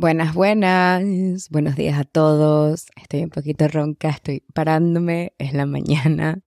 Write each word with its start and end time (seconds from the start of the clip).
Buenas, 0.00 0.32
buenas. 0.32 1.50
Buenos 1.50 1.76
días 1.76 1.98
a 1.98 2.04
todos. 2.04 2.86
Estoy 2.96 3.22
un 3.22 3.28
poquito 3.28 3.68
ronca, 3.68 4.08
estoy 4.08 4.40
parándome. 4.54 5.34
Es 5.36 5.52
la 5.52 5.66
mañana 5.66 6.40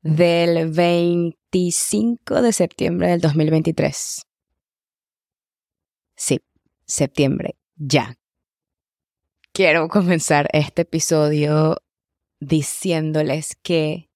del 0.00 0.70
25 0.70 2.40
de 2.40 2.52
septiembre 2.54 3.08
del 3.08 3.20
2023. 3.20 4.22
Sí, 6.16 6.40
septiembre, 6.86 7.58
ya. 7.76 8.16
Quiero 9.52 9.86
comenzar 9.88 10.48
este 10.54 10.80
episodio 10.80 11.76
diciéndoles 12.40 13.56
que 13.62 14.08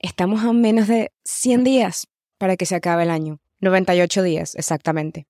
estamos 0.00 0.42
a 0.42 0.52
menos 0.52 0.88
de 0.88 1.12
100 1.22 1.62
días 1.62 2.08
para 2.36 2.56
que 2.56 2.66
se 2.66 2.74
acabe 2.74 3.04
el 3.04 3.10
año. 3.10 3.40
98 3.60 4.24
días, 4.24 4.56
exactamente. 4.56 5.28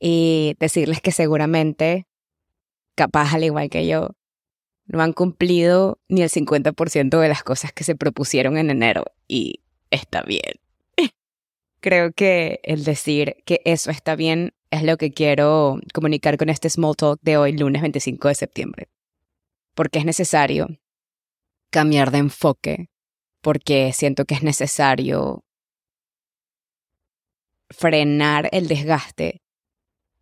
Y 0.00 0.54
decirles 0.60 1.00
que 1.00 1.12
seguramente, 1.12 2.06
capaz 2.94 3.34
al 3.34 3.44
igual 3.44 3.68
que 3.68 3.86
yo, 3.86 4.10
no 4.86 5.02
han 5.02 5.12
cumplido 5.12 6.00
ni 6.08 6.22
el 6.22 6.30
50% 6.30 7.20
de 7.20 7.28
las 7.28 7.42
cosas 7.42 7.72
que 7.72 7.84
se 7.84 7.94
propusieron 7.94 8.56
en 8.56 8.70
enero. 8.70 9.04
Y 9.28 9.60
está 9.90 10.22
bien. 10.22 10.54
Creo 11.80 12.12
que 12.12 12.60
el 12.62 12.84
decir 12.84 13.36
que 13.44 13.60
eso 13.64 13.90
está 13.90 14.16
bien 14.16 14.54
es 14.70 14.82
lo 14.82 14.96
que 14.96 15.12
quiero 15.12 15.78
comunicar 15.92 16.36
con 16.36 16.48
este 16.48 16.70
small 16.70 16.96
talk 16.96 17.20
de 17.22 17.36
hoy, 17.36 17.56
lunes 17.56 17.82
25 17.82 18.28
de 18.28 18.34
septiembre. 18.34 18.88
Porque 19.74 19.98
es 19.98 20.04
necesario 20.04 20.68
cambiar 21.70 22.10
de 22.10 22.18
enfoque, 22.18 22.88
porque 23.42 23.92
siento 23.92 24.24
que 24.24 24.34
es 24.34 24.42
necesario 24.42 25.44
frenar 27.70 28.48
el 28.52 28.68
desgaste 28.68 29.42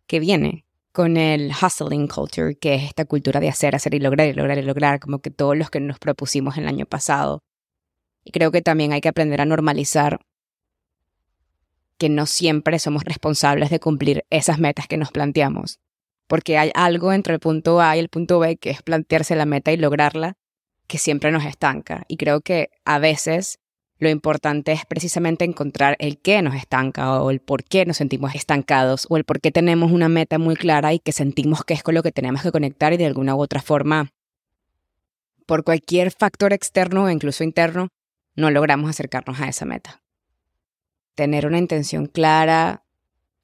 que 0.07 0.19
viene 0.19 0.65
con 0.91 1.15
el 1.17 1.51
hustling 1.51 2.07
culture, 2.07 2.55
que 2.55 2.73
es 2.73 2.83
esta 2.83 3.05
cultura 3.05 3.39
de 3.39 3.49
hacer, 3.49 3.75
hacer 3.75 3.93
y 3.93 3.99
lograr 3.99 4.27
y 4.27 4.33
lograr 4.33 4.57
y 4.57 4.63
lograr, 4.63 4.99
como 4.99 5.19
que 5.19 5.29
todos 5.29 5.55
los 5.55 5.69
que 5.69 5.79
nos 5.79 5.99
propusimos 5.99 6.57
el 6.57 6.67
año 6.67 6.87
pasado. 6.87 7.43
Y 8.23 8.31
creo 8.31 8.51
que 8.51 8.63
también 8.63 8.93
hay 8.93 9.01
que 9.01 9.09
aprender 9.09 9.39
a 9.41 9.45
normalizar 9.45 10.19
que 11.97 12.09
no 12.09 12.25
siempre 12.25 12.79
somos 12.79 13.03
responsables 13.03 13.69
de 13.69 13.79
cumplir 13.79 14.25
esas 14.29 14.59
metas 14.59 14.87
que 14.87 14.97
nos 14.97 15.11
planteamos, 15.11 15.79
porque 16.27 16.57
hay 16.57 16.71
algo 16.73 17.13
entre 17.13 17.35
el 17.35 17.39
punto 17.39 17.81
A 17.81 17.95
y 17.95 17.99
el 17.99 18.09
punto 18.09 18.39
B 18.39 18.57
que 18.57 18.69
es 18.69 18.81
plantearse 18.81 19.35
la 19.35 19.45
meta 19.45 19.71
y 19.71 19.77
lograrla, 19.77 20.37
que 20.87 20.97
siempre 20.97 21.31
nos 21.31 21.45
estanca. 21.45 22.05
Y 22.07 22.17
creo 22.17 22.41
que 22.41 22.69
a 22.85 22.97
veces 22.99 23.59
lo 23.99 24.09
importante 24.09 24.71
es 24.71 24.85
precisamente 24.85 25.43
encontrar 25.43 25.95
el 25.99 26.19
qué 26.19 26.41
nos 26.41 26.55
estanca 26.55 27.21
o 27.21 27.31
el 27.31 27.39
por 27.39 27.63
qué 27.63 27.85
nos 27.85 27.97
sentimos 27.97 28.35
estancados 28.35 29.07
o 29.09 29.17
el 29.17 29.23
por 29.23 29.41
qué 29.41 29.51
tenemos 29.51 29.91
una 29.91 30.07
meta 30.07 30.37
muy 30.37 30.55
clara 30.55 30.93
y 30.93 30.99
que 30.99 31.11
sentimos 31.11 31.63
que 31.63 31.73
es 31.73 31.83
con 31.83 31.95
lo 31.95 32.03
que 32.03 32.11
tenemos 32.11 32.43
que 32.43 32.51
conectar 32.51 32.93
y 32.93 32.97
de 32.97 33.07
alguna 33.07 33.35
u 33.35 33.41
otra 33.41 33.61
forma, 33.61 34.11
por 35.45 35.63
cualquier 35.63 36.11
factor 36.11 36.53
externo 36.53 37.05
o 37.05 37.09
incluso 37.09 37.43
interno, 37.43 37.89
no 38.35 38.51
logramos 38.51 38.89
acercarnos 38.89 39.39
a 39.39 39.47
esa 39.47 39.65
meta. 39.65 40.01
Tener 41.15 41.47
una 41.47 41.57
intención 41.57 42.05
clara 42.05 42.83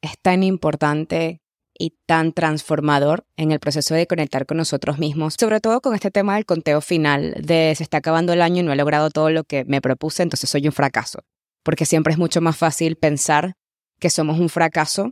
es 0.02 0.20
tan 0.20 0.44
importante 0.44 1.42
y 1.78 1.96
tan 2.06 2.34
transformador 2.34 3.26
en 3.38 3.52
el 3.52 3.60
proceso 3.60 3.96
de 3.96 4.08
conectar 4.08 4.46
con 4.46 4.58
nosotros 4.58 5.00
mismos, 5.00 5.36
sobre 5.40 5.60
todo 5.60 5.82
con 5.82 5.96
este 5.96 6.12
tema 6.12 6.36
del 6.36 6.46
conteo 6.46 6.82
final, 6.82 7.36
de 7.40 7.74
se 7.76 7.84
está 7.84 7.98
acabando 7.98 8.34
el 8.34 8.42
año 8.42 8.62
y 8.62 8.64
no 8.64 8.74
he 8.74 8.76
logrado 8.76 9.10
todo 9.10 9.30
lo 9.30 9.44
que 9.44 9.66
me 9.66 9.82
propuse, 9.82 10.24
entonces 10.24 10.50
soy 10.50 10.68
un 10.68 10.74
fracaso. 10.74 11.20
Porque 11.64 11.86
siempre 11.86 12.14
es 12.14 12.20
mucho 12.20 12.42
más 12.42 12.58
fácil 12.58 12.98
pensar 12.98 13.56
que 14.00 14.10
somos 14.10 14.40
un 14.40 14.50
fracaso 14.50 15.12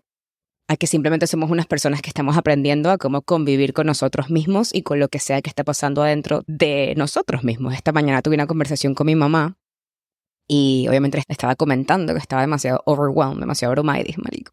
a 0.67 0.77
que 0.77 0.87
simplemente 0.87 1.27
somos 1.27 1.51
unas 1.51 1.65
personas 1.65 2.01
que 2.01 2.09
estamos 2.09 2.37
aprendiendo 2.37 2.91
a 2.91 2.97
cómo 2.97 3.21
convivir 3.21 3.73
con 3.73 3.87
nosotros 3.87 4.29
mismos 4.29 4.73
y 4.73 4.83
con 4.83 4.99
lo 4.99 5.09
que 5.09 5.19
sea 5.19 5.41
que 5.41 5.49
está 5.49 5.63
pasando 5.63 6.03
adentro 6.03 6.43
de 6.47 6.93
nosotros 6.95 7.43
mismos. 7.43 7.73
Esta 7.73 7.91
mañana 7.91 8.21
tuve 8.21 8.35
una 8.35 8.47
conversación 8.47 8.95
con 8.95 9.07
mi 9.07 9.15
mamá 9.15 9.57
y 10.47 10.87
obviamente 10.87 11.23
estaba 11.27 11.55
comentando 11.55 12.13
que 12.13 12.19
estaba 12.19 12.41
demasiado 12.41 12.81
overwhelmed, 12.85 13.39
demasiado 13.39 13.73
dije, 13.75 14.21
marico, 14.21 14.51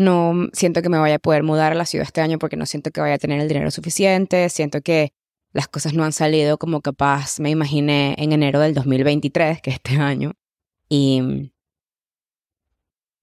no 0.00 0.48
siento 0.52 0.82
que 0.82 0.88
me 0.88 0.98
vaya 0.98 1.16
a 1.16 1.18
poder 1.18 1.42
mudar 1.42 1.72
a 1.72 1.74
la 1.74 1.84
ciudad 1.84 2.06
este 2.06 2.20
año 2.20 2.38
porque 2.38 2.56
no 2.56 2.66
siento 2.66 2.90
que 2.90 3.00
vaya 3.00 3.14
a 3.14 3.18
tener 3.18 3.40
el 3.40 3.48
dinero 3.48 3.70
suficiente, 3.70 4.48
siento 4.48 4.80
que 4.80 5.12
las 5.52 5.68
cosas 5.68 5.94
no 5.94 6.04
han 6.04 6.12
salido 6.12 6.58
como 6.58 6.80
capaz 6.80 7.40
me 7.40 7.50
imaginé 7.50 8.14
en 8.18 8.32
enero 8.32 8.60
del 8.60 8.74
2023, 8.74 9.60
que 9.60 9.70
es 9.70 9.76
este 9.76 9.96
año. 9.96 10.32
Y 10.88 11.52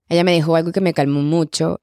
ella 0.09 0.23
me 0.23 0.33
dijo 0.33 0.55
algo 0.55 0.71
que 0.71 0.81
me 0.81 0.93
calmó 0.93 1.21
mucho 1.21 1.81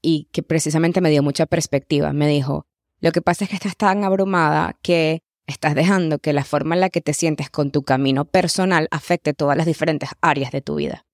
y 0.00 0.28
que 0.32 0.42
precisamente 0.42 1.00
me 1.00 1.10
dio 1.10 1.22
mucha 1.22 1.46
perspectiva. 1.46 2.12
Me 2.12 2.28
dijo, 2.28 2.66
lo 3.00 3.12
que 3.12 3.22
pasa 3.22 3.44
es 3.44 3.50
que 3.50 3.56
estás 3.56 3.76
tan 3.76 4.04
abrumada 4.04 4.78
que 4.82 5.22
estás 5.46 5.74
dejando 5.74 6.18
que 6.18 6.32
la 6.32 6.44
forma 6.44 6.74
en 6.74 6.80
la 6.80 6.90
que 6.90 7.00
te 7.00 7.12
sientes 7.12 7.50
con 7.50 7.70
tu 7.70 7.82
camino 7.82 8.24
personal 8.24 8.88
afecte 8.90 9.34
todas 9.34 9.56
las 9.56 9.66
diferentes 9.66 10.10
áreas 10.20 10.52
de 10.52 10.60
tu 10.60 10.76
vida. 10.76 11.06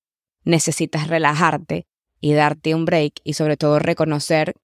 Necesitas 0.44 1.08
relajarte 1.08 1.86
y 2.22 2.32
darte 2.32 2.74
un 2.74 2.86
break 2.86 3.14
y 3.24 3.34
sobre 3.34 3.58
todo 3.58 3.80
reconocer 3.80 4.54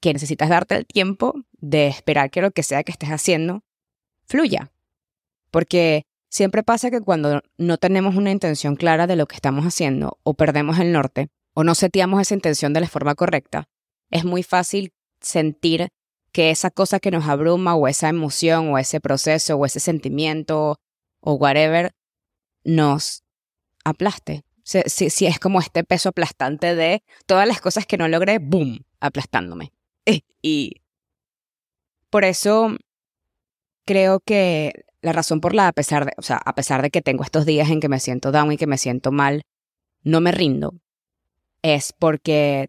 que 0.00 0.12
necesitas 0.12 0.50
darte 0.50 0.76
el 0.76 0.86
tiempo 0.86 1.34
de 1.52 1.88
esperar 1.88 2.30
que 2.30 2.42
lo 2.42 2.50
que 2.52 2.62
sea 2.62 2.84
que 2.84 2.92
estés 2.92 3.08
haciendo 3.08 3.64
fluya. 4.26 4.70
Porque 5.50 6.04
siempre 6.28 6.62
pasa 6.62 6.90
que 6.90 7.00
cuando 7.00 7.40
no 7.56 7.78
tenemos 7.78 8.16
una 8.16 8.30
intención 8.30 8.76
clara 8.76 9.06
de 9.06 9.16
lo 9.16 9.26
que 9.26 9.34
estamos 9.34 9.64
haciendo 9.64 10.18
o 10.22 10.34
perdemos 10.34 10.78
el 10.78 10.92
norte 10.92 11.30
o 11.54 11.64
no 11.64 11.74
seteamos 11.74 12.20
esa 12.20 12.34
intención 12.34 12.74
de 12.74 12.80
la 12.80 12.88
forma 12.88 13.14
correcta, 13.14 13.66
es 14.10 14.26
muy 14.26 14.42
fácil 14.42 14.92
sentir 15.22 15.88
que 16.32 16.50
esa 16.50 16.70
cosa 16.70 17.00
que 17.00 17.10
nos 17.10 17.26
abruma 17.26 17.76
o 17.76 17.88
esa 17.88 18.10
emoción 18.10 18.68
o 18.68 18.78
ese 18.78 19.00
proceso 19.00 19.56
o 19.56 19.64
ese 19.64 19.80
sentimiento 19.80 20.76
o 21.20 21.32
whatever 21.32 21.94
nos 22.62 23.24
aplaste 23.84 24.44
si, 24.66 25.26
es 25.26 25.38
como 25.38 25.60
este 25.60 25.84
peso 25.84 26.08
aplastante 26.08 26.74
de 26.74 27.04
todas 27.26 27.46
las 27.46 27.60
cosas 27.60 27.86
que 27.86 27.96
no 27.96 28.08
logré, 28.08 28.38
¡boom!, 28.38 28.84
aplastándome. 29.00 29.72
Y 30.42 30.82
por 32.10 32.24
eso 32.24 32.76
creo 33.84 34.20
que 34.20 34.84
la 35.02 35.12
razón 35.12 35.40
por 35.40 35.54
la, 35.54 35.68
a 35.68 35.72
pesar 35.72 36.04
de, 36.06 36.12
o 36.16 36.22
sea, 36.22 36.36
a 36.36 36.54
pesar 36.54 36.82
de 36.82 36.90
que 36.90 37.02
tengo 37.02 37.22
estos 37.22 37.46
días 37.46 37.70
en 37.70 37.80
que 37.80 37.88
me 37.88 38.00
siento 38.00 38.32
down 38.32 38.52
y 38.52 38.56
que 38.56 38.66
me 38.66 38.78
siento 38.78 39.12
mal, 39.12 39.42
no 40.02 40.20
me 40.20 40.32
rindo, 40.32 40.74
es 41.62 41.92
porque 41.92 42.68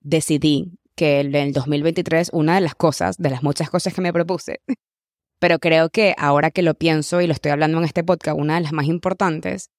decidí 0.00 0.78
que 0.96 1.20
en 1.20 1.34
el 1.34 1.52
2023 1.52 2.30
una 2.32 2.56
de 2.56 2.60
las 2.62 2.74
cosas, 2.74 3.16
de 3.16 3.30
las 3.30 3.42
muchas 3.42 3.70
cosas 3.70 3.94
que 3.94 4.00
me 4.00 4.12
propuse, 4.12 4.60
pero 5.38 5.58
creo 5.58 5.90
que 5.90 6.14
ahora 6.18 6.50
que 6.50 6.62
lo 6.62 6.74
pienso 6.74 7.20
y 7.20 7.26
lo 7.26 7.32
estoy 7.32 7.52
hablando 7.52 7.78
en 7.78 7.84
este 7.84 8.04
podcast, 8.04 8.38
una 8.38 8.56
de 8.56 8.62
las 8.62 8.72
más 8.72 8.86
importantes 8.86 9.70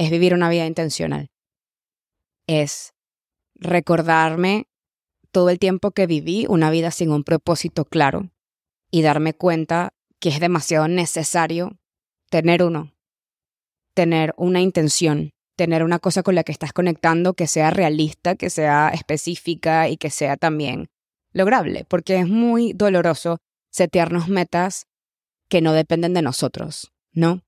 es 0.00 0.10
vivir 0.10 0.32
una 0.32 0.48
vida 0.48 0.64
intencional. 0.64 1.30
Es 2.46 2.94
recordarme 3.54 4.66
todo 5.30 5.50
el 5.50 5.58
tiempo 5.58 5.90
que 5.90 6.06
viví 6.06 6.46
una 6.48 6.70
vida 6.70 6.90
sin 6.90 7.10
un 7.10 7.22
propósito 7.22 7.84
claro 7.84 8.30
y 8.90 9.02
darme 9.02 9.34
cuenta 9.34 9.92
que 10.18 10.30
es 10.30 10.40
demasiado 10.40 10.88
necesario 10.88 11.78
tener 12.30 12.62
uno, 12.62 12.94
tener 13.92 14.32
una 14.38 14.62
intención, 14.62 15.32
tener 15.54 15.84
una 15.84 15.98
cosa 15.98 16.22
con 16.22 16.34
la 16.34 16.44
que 16.44 16.52
estás 16.52 16.72
conectando 16.72 17.34
que 17.34 17.46
sea 17.46 17.68
realista, 17.68 18.36
que 18.36 18.48
sea 18.48 18.88
específica 18.88 19.90
y 19.90 19.98
que 19.98 20.08
sea 20.08 20.38
también 20.38 20.88
lograble, 21.34 21.84
porque 21.84 22.18
es 22.18 22.26
muy 22.26 22.72
doloroso 22.72 23.36
setearnos 23.68 24.28
metas 24.28 24.86
que 25.50 25.60
no 25.60 25.74
dependen 25.74 26.14
de 26.14 26.22
nosotros, 26.22 26.90
¿no? 27.12 27.42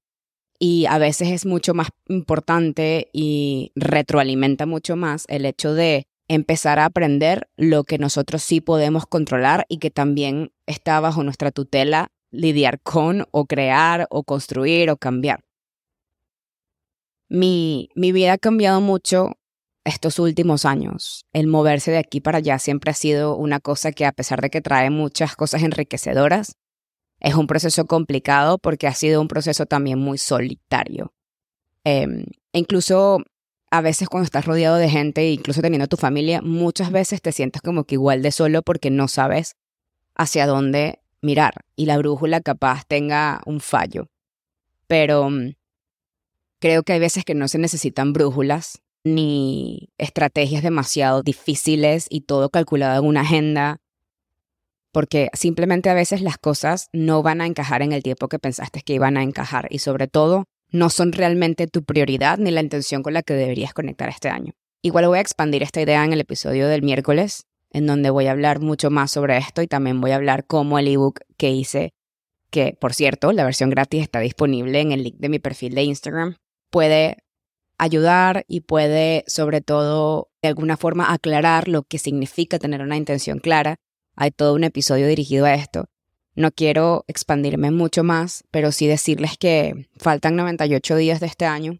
Y 0.64 0.86
a 0.86 0.98
veces 0.98 1.32
es 1.32 1.44
mucho 1.44 1.74
más 1.74 1.88
importante 2.06 3.08
y 3.12 3.72
retroalimenta 3.74 4.64
mucho 4.64 4.94
más 4.94 5.24
el 5.26 5.44
hecho 5.44 5.74
de 5.74 6.06
empezar 6.28 6.78
a 6.78 6.84
aprender 6.84 7.48
lo 7.56 7.82
que 7.82 7.98
nosotros 7.98 8.44
sí 8.44 8.60
podemos 8.60 9.04
controlar 9.06 9.66
y 9.68 9.78
que 9.78 9.91
también 9.91 10.53
está 10.66 11.00
bajo 11.00 11.24
nuestra 11.24 11.50
tutela 11.50 12.12
lidiar 12.30 12.80
con 12.80 13.26
o 13.32 13.47
crear 13.47 14.06
o 14.09 14.22
construir 14.22 14.88
o 14.91 14.97
cambiar. 14.97 15.41
Mi, 17.28 17.88
mi 17.97 18.12
vida 18.12 18.34
ha 18.34 18.38
cambiado 18.38 18.80
mucho 18.80 19.32
estos 19.82 20.20
últimos 20.20 20.65
años. 20.65 21.26
El 21.32 21.48
moverse 21.48 21.91
de 21.91 21.98
aquí 21.98 22.20
para 22.20 22.38
allá 22.38 22.60
siempre 22.60 22.92
ha 22.92 22.94
sido 22.94 23.34
una 23.34 23.58
cosa 23.58 23.91
que 23.91 24.06
a 24.06 24.12
pesar 24.12 24.41
de 24.41 24.50
que 24.50 24.60
trae 24.60 24.91
muchas 24.91 25.34
cosas 25.34 25.65
enriquecedoras, 25.65 26.54
es 27.22 27.36
un 27.36 27.47
proceso 27.47 27.86
complicado 27.86 28.59
porque 28.59 28.89
ha 28.89 28.95
sido 28.95 29.21
un 29.21 29.28
proceso 29.28 29.65
también 29.65 29.98
muy 29.98 30.19
solitario. 30.19 31.15
Em, 31.84 32.27
incluso 32.53 33.22
a 33.71 33.80
veces 33.80 34.09
cuando 34.09 34.24
estás 34.24 34.45
rodeado 34.45 34.77
de 34.77 34.91
gente, 34.91 35.30
incluso 35.30 35.63
teniendo 35.63 35.86
tu 35.86 35.97
familia, 35.97 36.42
muchas 36.42 36.91
veces 36.91 37.22
te 37.22 37.30
sientes 37.30 37.63
como 37.63 37.84
que 37.84 37.95
igual 37.95 38.22
de 38.22 38.33
solo 38.33 38.63
porque 38.63 38.91
no 38.91 39.07
sabes 39.07 39.54
hacia 40.16 40.47
dónde 40.47 41.01
mirar 41.22 41.65
y 41.77 41.86
la 41.86 41.97
brújula 41.97 42.41
capaz 42.41 42.84
tenga 42.86 43.41
un 43.47 43.60
fallo. 43.60 44.09
Pero 44.89 45.30
mm, 45.30 45.54
creo 46.59 46.83
que 46.83 46.95
hay 46.95 47.01
veces 47.01 47.25
que 47.25 47.36
no 47.36 47.47
se 47.47 47.59
necesitan 47.59 48.13
brújulas 48.13 48.83
ni 49.04 49.91
estrategias 49.97 50.65
demasiado 50.65 51.22
difíciles 51.22 52.07
y 52.10 52.22
todo 52.22 52.51
calculado 52.51 53.01
en 53.01 53.09
una 53.09 53.21
agenda, 53.21 53.80
porque 54.92 55.30
simplemente 55.33 55.91
a 55.91 55.94
veces 55.94 56.21
las 56.21 56.39
cosas 56.39 56.89
no 56.92 57.22
van 57.22 57.41
a 57.41 57.47
encajar 57.47 57.83
en 57.83 57.92
el 57.92 58.03
tiempo 58.03 58.28
que 58.28 58.39
pensaste 58.39 58.83
que 58.83 58.94
iban 58.94 59.16
a 59.16 59.22
encajar 59.22 59.66
y 59.71 59.78
sobre 59.78 60.06
todo 60.06 60.44
no 60.71 60.91
son 60.91 61.12
realmente 61.12 61.66
tu 61.66 61.83
prioridad 61.83 62.39
ni 62.39 62.50
la 62.50 62.60
intención 62.60 63.03
con 63.03 63.15
la 63.15 63.22
que 63.22 63.34
deberías 63.34 63.74
conectar 63.74 64.09
este 64.09 64.28
año. 64.28 64.53
Igual 64.83 65.06
voy 65.06 65.18
a 65.18 65.22
expandir 65.22 65.62
esta 65.62 65.80
idea 65.80 66.04
en 66.04 66.12
el 66.12 66.21
episodio 66.21 66.68
del 66.68 66.83
miércoles, 66.83 67.44
en 67.71 67.86
donde 67.86 68.10
voy 68.10 68.27
a 68.27 68.33
hablar 68.33 68.60
mucho 68.60 68.91
más 68.91 69.10
sobre 69.10 69.39
esto 69.39 69.62
y 69.62 69.66
también 69.66 70.00
voy 70.00 70.10
a 70.10 70.16
hablar 70.16 70.47
cómo 70.47 70.78
el 70.78 70.89
ebook 70.89 71.21
que 71.36 71.50
hice, 71.50 71.92
que 72.50 72.77
por 72.78 72.92
cierto, 72.92 73.33
la 73.33 73.44
versión 73.44 73.71
gratis 73.71 74.03
está 74.03 74.21
disponible 74.21 74.80
en 74.80 74.92
el 74.92 75.04
link 75.04 75.16
de 75.18 75.28
mi 75.28 75.39
perfil 75.39 75.74
de 75.74 75.84
Instagram, 75.84 76.36
puede 76.71 77.18
ayudar 77.78 78.44
y 78.47 78.60
puede 78.60 79.24
sobre 79.27 79.60
todo 79.60 80.30
de 80.42 80.48
alguna 80.48 80.77
forma 80.77 81.12
aclarar 81.12 81.68
lo 81.68 81.83
que 81.83 81.98
significa 81.98 82.59
tener 82.59 82.83
una 82.83 82.97
intención 82.97 83.39
clara. 83.39 83.77
Hay 84.14 84.30
todo 84.30 84.54
un 84.54 84.64
episodio 84.64 85.06
dirigido 85.06 85.47
a 85.47 85.54
esto. 85.54 85.88
No 86.34 86.50
quiero 86.50 87.04
expandirme 87.09 87.70
mucho 87.70 88.04
más, 88.04 88.44
pero 88.50 88.72
sí 88.72 88.86
decirles 88.86 89.36
que 89.38 89.88
faltan 89.97 90.36
98 90.36 90.97
días 90.97 91.20
de 91.20 91.26
este 91.26 91.44
año 91.44 91.78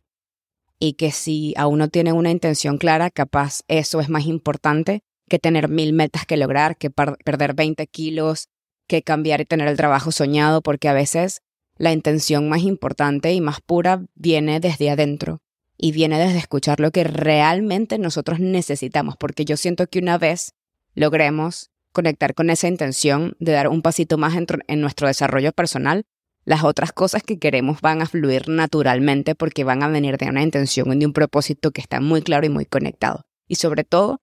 y 0.79 0.94
que 0.94 1.11
si 1.11 1.55
aún 1.56 1.79
no 1.79 1.88
tienen 1.88 2.14
una 2.14 2.31
intención 2.31 2.76
clara, 2.76 3.11
capaz 3.11 3.61
eso 3.69 4.00
es 4.00 4.08
más 4.08 4.26
importante 4.26 5.02
que 5.29 5.38
tener 5.38 5.69
mil 5.69 5.93
metas 5.93 6.26
que 6.26 6.37
lograr, 6.37 6.76
que 6.76 6.90
perder 6.90 7.55
20 7.55 7.87
kilos, 7.87 8.49
que 8.87 9.02
cambiar 9.02 9.40
y 9.40 9.46
tener 9.46 9.69
el 9.69 9.76
trabajo 9.76 10.12
soñado, 10.12 10.61
porque 10.61 10.88
a 10.88 10.93
veces 10.93 11.40
la 11.78 11.93
intención 11.93 12.49
más 12.49 12.62
importante 12.62 13.32
y 13.32 13.40
más 13.40 13.61
pura 13.61 14.05
viene 14.14 14.61
desde 14.61 14.90
adentro 14.90 15.40
y 15.78 15.93
viene 15.93 16.19
desde 16.19 16.38
escuchar 16.38 16.81
lo 16.81 16.90
que 16.90 17.05
realmente 17.05 17.99
nosotros 17.99 18.40
necesitamos, 18.40 19.17
porque 19.17 19.44
yo 19.44 19.56
siento 19.56 19.87
que 19.87 19.99
una 19.99 20.19
vez 20.19 20.52
logremos 20.94 21.72
conectar 21.93 22.35
con 22.35 22.50
esa 22.50 22.69
intención 22.69 23.37
de 23.39 23.53
dar 23.53 23.69
un 23.69 23.83
pasito 23.83 24.19
más 24.19 24.35
en, 24.35 24.81
nuestro 24.81 25.06
desarrollo 25.06 25.53
personal, 25.53 26.05
las 26.44 26.65
otras 26.65 26.93
cosas 26.93 27.23
que 27.23 27.39
queremos 27.39 27.81
van 27.81 28.03
a 28.03 28.06
fluir 28.06 28.49
naturalmente 28.49 29.35
porque 29.35 29.65
van 29.65 29.83
a 29.83 29.89
venir 29.89 30.19
de 30.19 30.29
una 30.29 30.43
intención 30.43 30.93
y 30.93 30.99
de 30.99 31.06
un 31.06 31.12
propósito 31.12 31.71
que 31.71 31.81
está 31.81 32.00
muy 32.00 32.23
claro 32.23 32.47
y 32.47 32.50
muy 32.50 32.65
conectado. 32.65 33.27
Y 33.47 33.56
sobre 33.56 33.85
todo, 33.85 34.21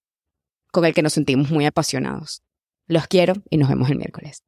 con 0.71 0.86
el 0.86 0.94
que 0.94 1.01
nos 1.01 1.13
sentimos 1.13 1.50
muy 1.50 1.66
apasionados. 1.66 2.42
Los 2.88 3.07
quiero 3.07 3.33
y 3.50 3.57
nos 3.57 3.69
vemos 3.69 3.89
el 3.89 3.98
miércoles. 3.98 4.44